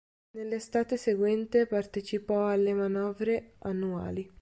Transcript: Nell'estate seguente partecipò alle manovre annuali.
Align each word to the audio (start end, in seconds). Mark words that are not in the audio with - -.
Nell'estate 0.31 0.97
seguente 0.97 1.67
partecipò 1.67 2.47
alle 2.47 2.73
manovre 2.73 3.53
annuali. 3.59 4.27